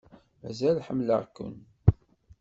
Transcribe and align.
Mazal 0.41 0.77
ḥemmleɣ-ken. 0.87 1.55